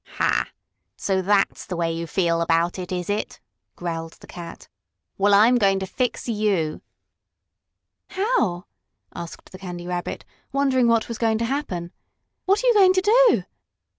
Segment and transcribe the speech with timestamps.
[0.15, 0.47] "Ha!
[0.97, 3.39] So that's the way you feel about it, is it?"
[3.75, 4.67] growled the cat.
[5.15, 6.81] "Well, I'm going to fix you!"
[8.07, 8.65] "How?"
[9.13, 11.91] asked the Candy Rabbit, wondering what was going to happen.
[12.45, 13.43] "What are you going to do?"